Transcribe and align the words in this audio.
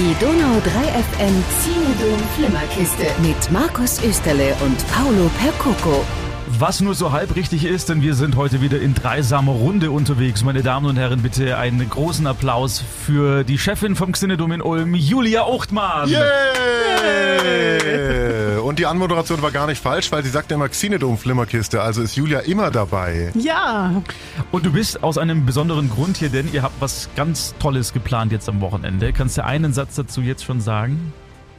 Die 0.00 0.16
Donau 0.18 0.58
3 0.64 1.02
FM 1.02 1.44
Zinedom 1.60 2.18
Flimmerkiste 2.34 3.04
mit 3.20 3.52
Markus 3.52 4.02
Österle 4.02 4.56
und 4.64 4.78
Paolo 4.90 5.30
Percoco. 5.38 6.02
Was 6.58 6.80
nur 6.80 6.94
so 6.94 7.12
halb 7.12 7.36
richtig 7.36 7.66
ist, 7.66 7.90
denn 7.90 8.00
wir 8.00 8.14
sind 8.14 8.34
heute 8.34 8.62
wieder 8.62 8.80
in 8.80 8.94
dreisamer 8.94 9.52
Runde 9.52 9.90
unterwegs. 9.90 10.42
Meine 10.42 10.62
Damen 10.62 10.86
und 10.86 10.96
Herren, 10.96 11.20
bitte 11.20 11.58
einen 11.58 11.86
großen 11.86 12.26
Applaus 12.26 12.82
für 13.04 13.44
die 13.44 13.58
Chefin 13.58 13.94
vom 13.94 14.12
Xinedom 14.12 14.52
in 14.52 14.62
Ulm, 14.62 14.94
Julia 14.94 15.46
Uchtmann. 15.46 16.08
Yeah! 16.08 16.20
Und 17.84 17.89
die 18.80 18.86
Anmoderation 18.86 19.42
war 19.42 19.50
gar 19.50 19.66
nicht 19.66 19.82
falsch, 19.82 20.10
weil 20.10 20.24
sie 20.24 20.30
sagte 20.30 20.54
immer 20.54 20.66
Xinedom-Flimmerkiste, 20.66 21.82
also 21.82 22.00
ist 22.00 22.16
Julia 22.16 22.40
immer 22.40 22.70
dabei. 22.70 23.30
Ja. 23.34 24.02
Und 24.52 24.64
du 24.64 24.72
bist 24.72 25.02
aus 25.02 25.18
einem 25.18 25.44
besonderen 25.44 25.90
Grund 25.90 26.16
hier, 26.16 26.30
denn 26.30 26.50
ihr 26.50 26.62
habt 26.62 26.80
was 26.80 27.10
ganz 27.14 27.54
Tolles 27.58 27.92
geplant 27.92 28.32
jetzt 28.32 28.48
am 28.48 28.62
Wochenende. 28.62 29.12
Kannst 29.12 29.36
du 29.36 29.44
einen 29.44 29.74
Satz 29.74 29.96
dazu 29.96 30.22
jetzt 30.22 30.44
schon 30.44 30.62
sagen? 30.62 31.12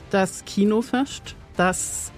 Das 0.10 0.44
Kinofest, 0.46 1.36
das 1.56 2.12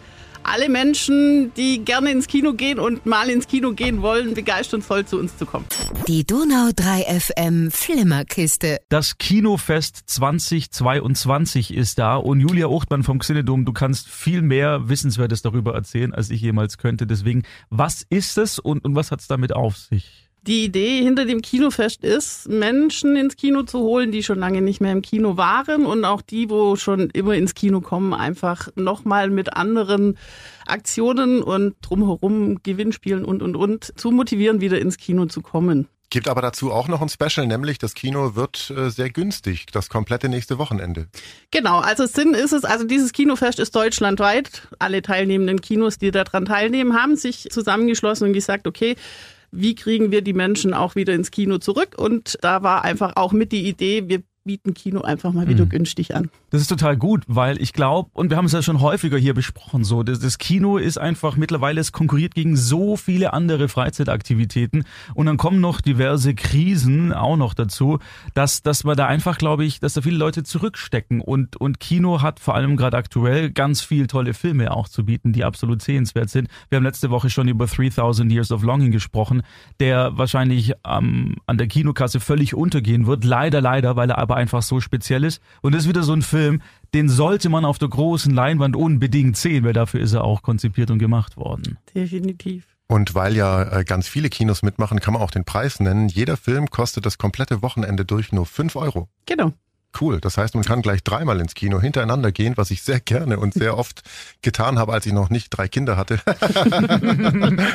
alle 0.44 0.70
Menschen, 0.70 1.54
die 1.56 1.84
gerne 1.84 2.12
ins 2.12 2.28
Kino 2.28 2.54
gehen 2.54 2.80
und 2.80 3.06
mal 3.06 3.30
ins 3.30 3.48
Kino 3.48 3.74
gehen 3.74 4.02
wollen, 4.02 4.34
begeisterungsvoll 4.34 5.06
zu 5.06 5.20
uns 5.20 5.38
zu 5.38 5.46
kommen. 5.46 5.66
Die 6.08 6.26
Donau 6.26 6.70
3 6.76 7.20
FM 7.20 7.72
Flimmerkiste. 7.72 8.80
Das 8.90 9.18
Kinofest 9.18 10.04
2022 10.06 11.74
ist 11.74 12.00
da 12.00 12.16
und 12.16 12.40
Julia 12.40 12.68
Uchtmann 12.68 13.04
vom 13.04 13.20
Xinedom, 13.20 13.66
du 13.66 13.74
kannst 13.74 14.10
viel 14.10 14.42
mehr 14.42 14.90
Wissenswertes 14.90 15.42
darüber 15.42 15.74
erzählen, 15.74 16.14
als 16.14 16.30
ich 16.30 16.42
jemals 16.42 16.78
könnte. 16.78 17.08
Deswegen, 17.08 17.44
was 17.70 18.06
ist 18.10 18.38
es 18.38 18.60
und, 18.60 18.84
und 18.84 18.96
was 18.96 19.12
hat 19.12 19.22
es 19.22 19.28
damit 19.28 19.54
auf 19.54 19.78
sich? 19.78 20.30
Die 20.46 20.66
Idee 20.66 21.02
hinter 21.02 21.24
dem 21.24 21.42
Kinofest 21.42 22.04
ist, 22.04 22.50
Menschen 22.50 23.16
ins 23.16 23.38
Kino 23.38 23.64
zu 23.64 23.80
holen, 23.80 24.12
die 24.12 24.24
schon 24.24 24.40
lange 24.40 24.62
nicht 24.62 24.82
mehr 24.82 24.92
im 24.92 25.02
Kino 25.02 25.38
waren 25.38 25.86
und 25.86 26.04
auch 26.04 26.22
die, 26.22 26.50
wo 26.50 26.76
schon 26.76 27.10
immer 27.12 27.36
ins 27.36 27.56
Kino 27.56 27.80
kommen, 27.80 28.14
einfach 28.14 28.68
nochmal 28.76 29.30
mit 29.30 29.54
anderen 29.54 30.18
Aktionen 30.66 31.42
und 31.42 31.76
drumherum 31.82 32.62
Gewinnspielen 32.62 33.24
und, 33.24 33.42
und, 33.42 33.56
und 33.56 33.98
zu 33.98 34.12
motivieren, 34.12 34.60
wieder 34.60 34.80
ins 34.80 34.98
Kino 34.98 35.28
zu 35.28 35.42
kommen. 35.42 35.88
Gibt 36.10 36.28
aber 36.28 36.42
dazu 36.42 36.74
auch 36.74 36.90
noch 36.90 37.02
ein 37.02 37.08
Special, 37.08 37.48
nämlich 37.48 37.78
das 37.78 37.94
Kino 37.94 38.36
wird 38.36 38.70
äh, 38.70 38.90
sehr 38.90 39.10
günstig, 39.10 39.68
das 39.72 39.88
komplette 39.88 40.28
nächste 40.28 40.58
Wochenende. 40.58 41.08
Genau, 41.52 41.80
also 41.80 42.06
Sinn 42.06 42.34
ist 42.34 42.52
es, 42.52 42.66
also 42.66 42.86
dieses 42.86 43.14
Kinofest 43.14 43.60
ist 43.60 43.74
deutschlandweit. 43.76 44.68
Alle 44.78 45.02
teilnehmenden 45.02 45.62
Kinos, 45.62 46.00
die 46.00 46.12
daran 46.12 46.44
teilnehmen, 46.46 47.02
haben 47.02 47.16
sich 47.16 47.48
zusammengeschlossen 47.50 48.28
und 48.28 48.34
gesagt, 48.34 48.68
okay, 48.68 48.98
wie 49.54 49.76
kriegen 49.76 50.12
wir 50.12 50.22
die 50.22 50.34
Menschen 50.34 50.74
auch 50.74 50.96
wieder 50.96 51.14
ins 51.14 51.32
Kino 51.32 51.60
zurück? 51.60 51.96
Und 51.98 52.38
da 52.42 52.64
war 52.64 52.84
einfach 52.84 53.16
auch 53.16 53.32
mit 53.32 53.52
die 53.52 53.68
Idee, 53.68 54.10
wir 54.10 54.24
bieten 54.44 54.74
Kino 54.74 55.02
einfach 55.02 55.32
mal 55.32 55.48
wieder 55.48 55.66
mhm. 55.66 55.70
günstig 55.70 56.16
an. 56.16 56.30
Das 56.54 56.62
ist 56.62 56.68
total 56.68 56.98
gut, 56.98 57.24
weil 57.28 57.60
ich 57.62 57.74
glaube, 57.74 58.12
und 58.14 58.30
wir 58.30 58.38
haben 58.38 58.46
es 58.46 58.52
ja 58.52 58.62
schon 58.62 58.82
häufiger 58.82 59.18
hier 59.18 59.34
besprochen, 59.34 59.84
so, 59.84 60.04
das, 60.04 60.20
das, 60.20 60.38
Kino 60.38 60.78
ist 60.78 61.00
einfach 61.00 61.36
mittlerweile, 61.36 61.82
es 61.82 61.92
konkurriert 61.92 62.36
gegen 62.36 62.56
so 62.56 62.98
viele 62.98 63.34
andere 63.34 63.70
Freizeitaktivitäten 63.70 64.84
und 65.16 65.26
dann 65.26 65.38
kommen 65.38 65.62
noch 65.62 65.82
diverse 65.82 66.36
Krisen 66.36 67.14
auch 67.14 67.38
noch 67.38 67.54
dazu, 67.54 68.00
dass, 68.34 68.62
dass 68.62 68.84
man 68.84 68.98
da 68.98 69.08
einfach, 69.08 69.38
glaube 69.38 69.66
ich, 69.66 69.80
dass 69.80 69.94
da 69.94 70.02
viele 70.02 70.18
Leute 70.18 70.44
zurückstecken 70.44 71.22
und, 71.22 71.56
und 71.56 71.80
Kino 71.80 72.22
hat 72.22 72.40
vor 72.40 72.56
allem 72.56 72.78
gerade 72.78 72.98
aktuell 72.98 73.50
ganz 73.50 73.82
viel 73.82 74.08
tolle 74.08 74.34
Filme 74.34 74.72
auch 74.76 74.88
zu 74.88 75.06
bieten, 75.06 75.34
die 75.34 75.44
absolut 75.44 75.82
sehenswert 75.82 76.30
sind. 76.30 76.50
Wir 76.70 76.76
haben 76.78 76.84
letzte 76.84 77.10
Woche 77.10 77.30
schon 77.30 77.48
über 77.48 77.66
3000 77.66 78.32
Years 78.32 78.52
of 78.52 78.64
Longing 78.64 78.92
gesprochen, 78.92 79.42
der 79.80 80.18
wahrscheinlich 80.18 80.74
ähm, 80.86 81.38
an 81.48 81.58
der 81.58 81.68
Kinokasse 81.68 82.20
völlig 82.20 82.54
untergehen 82.54 83.08
wird, 83.08 83.24
leider, 83.24 83.62
leider, 83.62 83.96
weil 83.96 84.10
er 84.10 84.18
aber 84.18 84.34
aber 84.34 84.40
einfach 84.40 84.62
so 84.64 84.80
speziell 84.80 85.24
ist. 85.24 85.42
Und 85.62 85.74
das 85.74 85.84
ist 85.84 85.90
wieder 85.90 86.04
so 86.04 86.14
ein 86.14 86.22
Film, 86.22 86.43
den 86.94 87.10
sollte 87.10 87.50
man 87.50 87.66
auf 87.66 87.80
der 87.80 87.90
großen 87.90 88.34
Leinwand 88.34 88.76
unbedingt 88.76 89.36
sehen, 89.38 89.64
weil 89.64 89.74
dafür 89.74 90.00
ist 90.00 90.14
er 90.14 90.24
auch 90.24 90.42
konzipiert 90.42 90.92
und 90.92 91.00
gemacht 91.00 91.38
worden. 91.38 91.78
Definitiv. 91.94 92.66
Und 92.88 93.16
weil 93.16 93.36
ja 93.36 93.80
äh, 93.80 93.84
ganz 93.84 94.08
viele 94.08 94.30
Kinos 94.30 94.62
mitmachen, 94.62 95.00
kann 95.00 95.14
man 95.14 95.24
auch 95.24 95.32
den 95.32 95.46
Preis 95.46 95.80
nennen. 95.80 96.10
Jeder 96.10 96.38
Film 96.38 96.70
kostet 96.70 97.06
das 97.06 97.18
komplette 97.18 97.62
Wochenende 97.62 98.06
durch 98.06 98.32
nur 98.32 98.46
5 98.46 98.76
Euro. 98.76 99.08
Genau. 99.26 99.54
Cool. 100.00 100.20
Das 100.20 100.38
heißt, 100.38 100.56
man 100.56 100.64
kann 100.64 100.82
gleich 100.82 101.04
dreimal 101.04 101.40
ins 101.40 101.54
Kino 101.54 101.80
hintereinander 101.80 102.32
gehen, 102.32 102.58
was 102.58 102.72
ich 102.72 102.82
sehr 102.82 103.00
gerne 103.00 103.38
und 103.38 103.54
sehr 103.54 103.78
oft 103.78 104.02
getan 104.42 104.80
habe, 104.80 104.92
als 104.92 105.06
ich 105.06 105.14
noch 105.14 105.30
nicht 105.30 105.50
drei 105.50 105.68
Kinder 105.68 105.98
hatte. 105.98 106.20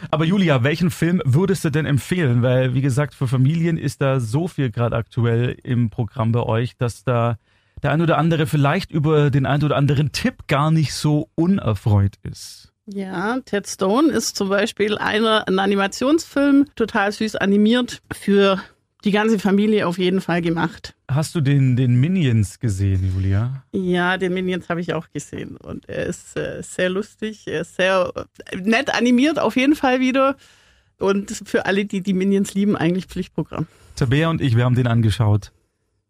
Aber 0.10 0.24
Julia, 0.24 0.62
welchen 0.62 0.90
Film 0.90 1.20
würdest 1.24 1.64
du 1.64 1.70
denn 1.70 1.84
empfehlen? 1.86 2.42
Weil, 2.42 2.74
wie 2.74 2.80
gesagt, 2.80 3.14
für 3.14 3.28
Familien 3.28 3.76
ist 3.76 4.00
da 4.00 4.20
so 4.20 4.48
viel 4.48 4.70
gerade 4.70 4.96
aktuell 4.96 5.56
im 5.62 5.90
Programm 5.90 6.32
bei 6.32 6.40
euch, 6.40 6.76
dass 6.78 7.04
da 7.04 7.36
der 7.82 7.92
ein 7.92 8.02
oder 8.02 8.18
andere 8.18 8.46
vielleicht 8.46 8.90
über 8.90 9.30
den 9.30 9.46
ein 9.46 9.62
oder 9.62 9.76
anderen 9.76 10.12
Tipp 10.12 10.46
gar 10.48 10.70
nicht 10.70 10.94
so 10.94 11.28
unerfreut 11.34 12.14
ist. 12.22 12.72
Ja, 12.86 13.38
Ted 13.44 13.68
Stone 13.68 14.10
ist 14.10 14.36
zum 14.36 14.48
Beispiel 14.48 14.98
einer, 14.98 15.46
ein 15.46 15.58
Animationsfilm, 15.58 16.66
total 16.74 17.12
süß 17.12 17.36
animiert 17.36 18.02
für 18.12 18.60
die 19.04 19.12
ganze 19.12 19.38
Familie 19.38 19.86
auf 19.86 19.98
jeden 19.98 20.20
Fall 20.20 20.42
gemacht. 20.42 20.94
Hast 21.08 21.34
du 21.34 21.40
den, 21.40 21.76
den 21.76 21.98
Minions 22.00 22.58
gesehen, 22.58 23.12
Julia? 23.14 23.64
Ja, 23.72 24.16
den 24.16 24.34
Minions 24.34 24.68
habe 24.68 24.80
ich 24.80 24.92
auch 24.92 25.08
gesehen. 25.12 25.56
Und 25.56 25.88
er 25.88 26.06
ist 26.06 26.36
äh, 26.36 26.62
sehr 26.62 26.90
lustig, 26.90 27.46
er 27.46 27.62
ist 27.62 27.76
sehr 27.76 28.12
äh, 28.50 28.56
nett 28.56 28.94
animiert, 28.94 29.38
auf 29.38 29.56
jeden 29.56 29.74
Fall 29.74 30.00
wieder. 30.00 30.36
Und 30.98 31.30
für 31.46 31.66
alle, 31.66 31.86
die 31.86 32.02
die 32.02 32.12
Minions 32.12 32.54
lieben, 32.54 32.76
eigentlich 32.76 33.06
Pflichtprogramm. 33.06 33.66
Tabea 33.96 34.28
und 34.28 34.40
ich, 34.40 34.56
wir 34.56 34.64
haben 34.64 34.74
den 34.74 34.86
angeschaut. 34.86 35.52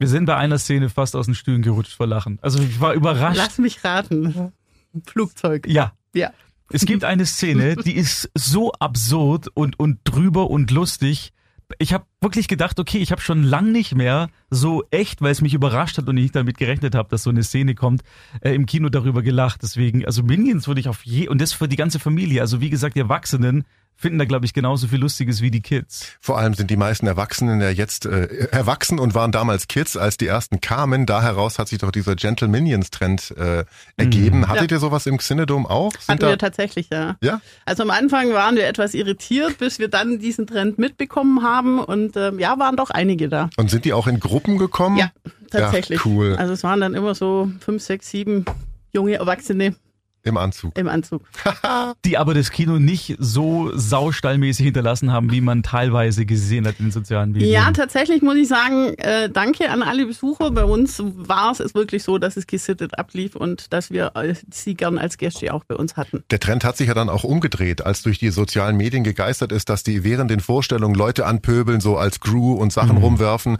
Wir 0.01 0.09
sind 0.09 0.25
bei 0.25 0.35
einer 0.35 0.59
Szene 0.59 0.89
fast 0.89 1.15
aus 1.15 1.27
den 1.27 1.35
Stühlen 1.35 1.61
gerutscht 1.61 1.93
vor 1.93 2.07
Lachen. 2.07 2.39
Also 2.41 2.59
ich 2.59 2.81
war 2.81 2.95
überrascht. 2.95 3.37
Lass 3.37 3.59
mich 3.59 3.85
raten. 3.85 4.51
Flugzeug. 5.07 5.67
Ja. 5.69 5.93
Ja. 6.15 6.33
Es 6.73 6.87
gibt 6.87 7.05
eine 7.05 7.27
Szene, 7.27 7.77
die 7.77 7.95
ist 7.95 8.31
so 8.35 8.73
absurd 8.73 9.49
und, 9.53 9.79
und 9.79 9.99
drüber 10.05 10.49
und 10.49 10.71
lustig 10.71 11.35
ich 11.79 11.93
habe 11.93 12.05
wirklich 12.21 12.49
gedacht, 12.49 12.79
okay, 12.81 12.99
ich 12.99 13.13
habe 13.13 13.21
schon 13.21 13.43
lang 13.43 13.73
nicht 13.73 13.95
mehr 13.95 14.29
so 14.51 14.85
echt, 14.91 15.23
weil 15.23 15.33
es 15.33 15.41
mich 15.41 15.55
überrascht 15.55 15.99
hat 15.99 16.09
und 16.09 16.17
ich 16.17 16.25
nicht 16.25 16.37
damit 16.37 16.59
gerechnet 16.59 16.95
habe, 16.95 17.09
dass 17.09 17.23
so 17.23 17.31
eine 17.31 17.43
Szene 17.43 17.75
kommt, 17.75 18.03
äh, 18.41 18.55
im 18.55 18.67
Kino 18.67 18.89
darüber 18.89 19.23
gelacht. 19.23 19.63
Deswegen, 19.63 20.05
also 20.05 20.23
Minions 20.23 20.67
würde 20.67 20.81
ich 20.81 20.89
auf 20.89 21.05
je 21.05 21.29
und 21.29 21.41
das 21.41 21.53
für 21.53 21.69
die 21.69 21.77
ganze 21.77 21.99
Familie. 21.99 22.41
Also 22.41 22.61
wie 22.61 22.71
gesagt, 22.71 22.97
die 22.97 23.01
Erwachsenen 23.01 23.65
finden 24.01 24.19
da, 24.19 24.25
glaube 24.25 24.47
ich, 24.47 24.55
genauso 24.55 24.89
viel 24.89 24.99
Lustiges 24.99 25.43
wie 25.43 25.51
die 25.51 25.61
Kids. 25.61 26.17
Vor 26.21 26.39
allem 26.39 26.55
sind 26.55 26.71
die 26.71 26.79
meisten 26.79 27.07
Erwachsenen 27.07 27.61
ja 27.61 27.69
jetzt 27.69 28.07
äh, 28.07 28.49
erwachsen 28.51 28.99
und 28.99 29.15
waren 29.15 29.31
damals 29.31 29.69
Kids, 29.69 29.99
als 29.99 30.17
die 30.17 30.27
ersten 30.27 30.63
kamen. 30.63 31.05
Da 31.05 31.21
heraus 31.23 31.59
hat 31.59 31.69
sich 31.69 31.79
doch 31.79 31.91
dieser 31.91 32.17
Gentle 32.17 32.49
Minions 32.49 32.91
Trend 32.91 33.35
äh, 33.37 33.65
ergeben. 33.99 34.39
Mhm. 34.39 34.49
Hattet 34.49 34.71
ja. 34.71 34.77
ihr 34.79 34.81
sowas 34.81 35.05
im 35.05 35.19
Xinedom 35.19 35.67
auch? 35.67 35.93
Sind 35.93 36.09
Hatten 36.09 36.23
wir 36.23 36.39
tatsächlich, 36.39 36.89
ja. 36.91 37.17
Ja? 37.21 37.43
Also 37.67 37.83
am 37.83 37.91
Anfang 37.91 38.33
waren 38.33 38.57
wir 38.57 38.67
etwas 38.67 38.95
irritiert, 38.95 39.59
bis 39.59 39.79
wir 39.79 39.89
dann 39.89 40.19
diesen 40.19 40.47
Trend 40.47 40.79
mitbekommen 40.79 41.43
haben 41.43 41.79
und 41.79 42.17
ähm, 42.17 42.39
ja, 42.39 42.59
waren 42.59 42.77
doch 42.77 42.89
einige 42.89 43.29
da. 43.29 43.51
Und 43.59 43.71
sind 43.71 43.85
die 43.85 43.93
auch 43.93 44.07
in 44.07 44.19
Gruppen 44.19 44.57
gekommen? 44.57 44.97
Ja, 44.97 45.11
tatsächlich. 45.51 45.99
Ja, 45.99 46.11
cool. 46.11 46.37
Also 46.37 46.55
es 46.55 46.63
waren 46.63 46.81
dann 46.81 46.95
immer 46.95 47.15
so 47.15 47.51
fünf, 47.61 47.83
sechs, 47.83 48.09
sieben 48.11 48.47
junge 48.93 49.15
Erwachsene, 49.17 49.75
im 50.23 50.37
Anzug. 50.37 50.77
Im 50.79 50.89
Anzug. 50.89 51.23
die 52.05 52.19
aber 52.19 52.35
das 52.35 52.51
Kino 52.51 52.79
nicht 52.79 53.17
so 53.19 53.71
saustallmäßig 53.75 54.67
hinterlassen 54.67 55.13
haben, 55.13 55.31
wie 55.31 55.41
man 55.41 55.63
teilweise 55.63 56.27
gesehen 56.27 56.67
hat 56.67 56.79
in 56.79 56.87
den 56.87 56.93
sozialen 56.93 57.33
Medien. 57.33 57.51
Ja, 57.51 57.71
tatsächlich 57.73 58.21
muss 58.21 58.37
ich 58.37 58.49
sagen, 58.49 58.95
äh, 58.99 59.31
danke 59.31 59.71
an 59.71 59.83
alle 59.83 60.07
Besucher. 60.07 60.51
Bei 60.51 60.65
uns 60.65 61.03
war 61.03 61.53
es 61.53 61.75
wirklich 61.75 62.03
so, 62.03 62.19
dass 62.19 62.37
es 62.37 62.47
gesittet 62.47 62.99
ablief 62.99 63.35
und 63.35 63.73
dass 63.73 63.91
wir 63.91 64.13
äh, 64.15 64.35
sie 64.51 64.75
gern 64.75 64.99
als 64.99 65.17
Gäste 65.17 65.55
auch 65.55 65.65
bei 65.65 65.75
uns 65.75 65.97
hatten. 65.97 66.23
Der 66.31 66.41
Trend 66.41 66.65
hat 66.65 66.77
sich 66.77 66.89
ja 66.89 66.95
dann 66.95 67.09
auch 67.09 67.25
umgedreht, 67.25 67.85
als 67.85 68.03
durch 68.03 68.19
die 68.19 68.31
sozialen 68.31 68.77
Medien 68.77 69.05
gegeistert 69.05 69.53
ist, 69.53 69.69
dass 69.71 69.83
die 69.83 70.05
während 70.05 70.31
den 70.31 70.41
Vorstellungen 70.41 70.95
Leute 70.95 71.27
anpöbeln, 71.27 71.81
so 71.81 71.97
als 71.97 72.21
Crew 72.21 72.53
und 72.55 72.73
Sachen 72.73 72.97
mhm. 72.97 73.05
rumwerfen 73.05 73.59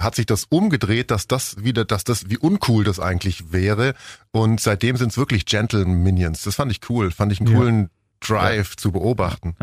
hat 0.00 0.14
sich 0.14 0.26
das 0.26 0.44
umgedreht, 0.48 1.10
dass 1.10 1.26
das 1.28 1.62
wieder, 1.62 1.84
dass 1.84 2.04
das, 2.04 2.30
wie 2.30 2.38
uncool 2.38 2.84
das 2.84 2.98
eigentlich 2.98 3.52
wäre. 3.52 3.94
Und 4.32 4.60
seitdem 4.60 4.96
sind 4.96 5.10
es 5.12 5.18
wirklich 5.18 5.46
Gentle 5.46 5.84
Minions. 5.84 6.42
Das 6.42 6.56
fand 6.56 6.72
ich 6.72 6.80
cool. 6.88 7.10
Fand 7.10 7.32
ich 7.32 7.40
einen 7.40 7.54
coolen. 7.54 7.90
Drive 8.20 8.70
ja. 8.70 8.76
zu 8.76 8.92
beobachten. 8.92 9.56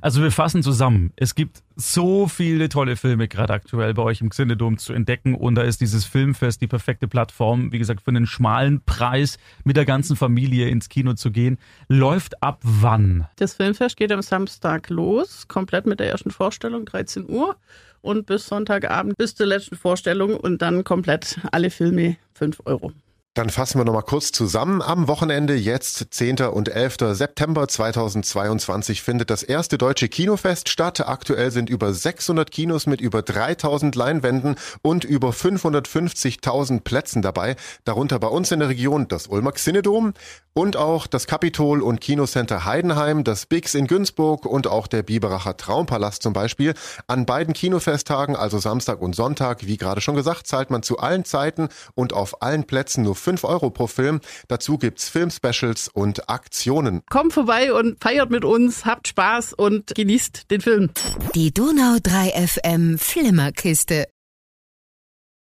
Also 0.00 0.22
wir 0.22 0.30
fassen 0.30 0.62
zusammen. 0.62 1.12
Es 1.16 1.34
gibt 1.34 1.62
so 1.76 2.28
viele 2.28 2.68
tolle 2.68 2.96
Filme 2.96 3.28
gerade 3.28 3.52
aktuell 3.52 3.94
bei 3.94 4.02
euch 4.02 4.20
im 4.20 4.30
Xinedom 4.30 4.78
zu 4.78 4.92
entdecken 4.92 5.34
und 5.34 5.54
da 5.54 5.62
ist 5.62 5.80
dieses 5.80 6.04
Filmfest 6.04 6.60
die 6.60 6.66
perfekte 6.66 7.08
Plattform, 7.08 7.72
wie 7.72 7.78
gesagt, 7.78 8.02
für 8.02 8.10
einen 8.10 8.26
schmalen 8.26 8.82
Preis 8.84 9.38
mit 9.64 9.76
der 9.76 9.84
ganzen 9.84 10.16
Familie 10.16 10.68
ins 10.68 10.88
Kino 10.88 11.14
zu 11.14 11.30
gehen. 11.30 11.58
Läuft 11.88 12.42
ab 12.42 12.60
wann? 12.62 13.26
Das 13.36 13.54
Filmfest 13.54 13.96
geht 13.96 14.12
am 14.12 14.22
Samstag 14.22 14.88
los, 14.88 15.48
komplett 15.48 15.86
mit 15.86 16.00
der 16.00 16.08
ersten 16.08 16.30
Vorstellung, 16.30 16.84
13 16.84 17.28
Uhr 17.28 17.56
und 18.00 18.26
bis 18.26 18.46
Sonntagabend 18.46 19.16
bis 19.16 19.34
zur 19.34 19.46
letzten 19.46 19.76
Vorstellung 19.76 20.36
und 20.36 20.62
dann 20.62 20.84
komplett 20.84 21.38
alle 21.52 21.70
Filme 21.70 22.16
5 22.34 22.62
Euro. 22.66 22.92
Dann 23.34 23.50
fassen 23.50 23.80
wir 23.80 23.84
nochmal 23.84 24.04
kurz 24.04 24.30
zusammen. 24.30 24.80
Am 24.80 25.08
Wochenende, 25.08 25.56
jetzt 25.56 26.06
10. 26.10 26.42
und 26.42 26.68
11. 26.68 26.98
September 27.14 27.66
2022, 27.66 29.02
findet 29.02 29.28
das 29.28 29.42
erste 29.42 29.76
deutsche 29.76 30.08
Kinofest 30.08 30.68
statt. 30.68 31.00
Aktuell 31.00 31.50
sind 31.50 31.68
über 31.68 31.92
600 31.92 32.48
Kinos 32.48 32.86
mit 32.86 33.00
über 33.00 33.22
3000 33.22 33.96
Leinwänden 33.96 34.54
und 34.82 35.02
über 35.02 35.30
550.000 35.30 36.82
Plätzen 36.82 37.22
dabei. 37.22 37.56
Darunter 37.82 38.20
bei 38.20 38.28
uns 38.28 38.52
in 38.52 38.60
der 38.60 38.68
Region 38.68 39.08
das 39.08 39.26
Ulmer 39.26 39.50
Xinedom 39.50 40.14
und 40.52 40.76
auch 40.76 41.08
das 41.08 41.26
Kapitol 41.26 41.82
und 41.82 42.00
Kinocenter 42.00 42.64
Heidenheim, 42.64 43.24
das 43.24 43.46
Bix 43.46 43.74
in 43.74 43.88
Günzburg 43.88 44.46
und 44.46 44.68
auch 44.68 44.86
der 44.86 45.02
Biberacher 45.02 45.56
Traumpalast 45.56 46.22
zum 46.22 46.32
Beispiel. 46.32 46.74
An 47.08 47.26
beiden 47.26 47.52
Kinofesttagen, 47.52 48.36
also 48.36 48.60
Samstag 48.60 49.02
und 49.02 49.16
Sonntag, 49.16 49.66
wie 49.66 49.76
gerade 49.76 50.00
schon 50.00 50.14
gesagt, 50.14 50.46
zahlt 50.46 50.70
man 50.70 50.84
zu 50.84 50.98
allen 50.98 51.24
Zeiten 51.24 51.68
und 51.96 52.12
auf 52.12 52.40
allen 52.40 52.64
Plätzen 52.64 53.02
nur 53.02 53.16
5 53.24 53.44
Euro 53.44 53.70
pro 53.70 53.86
Film. 53.86 54.20
Dazu 54.48 54.78
gibt's 54.78 55.08
Filmspecials 55.08 55.88
und 55.88 56.28
Aktionen. 56.28 57.02
Kommt 57.10 57.32
vorbei 57.32 57.72
und 57.72 58.00
feiert 58.02 58.30
mit 58.30 58.44
uns, 58.44 58.84
habt 58.84 59.08
Spaß 59.08 59.54
und 59.54 59.94
genießt 59.94 60.50
den 60.50 60.60
Film. 60.60 60.90
Die 61.34 61.52
Donau 61.52 61.96
3 62.02 62.46
FM 62.46 62.98
Flimmerkiste. 62.98 64.06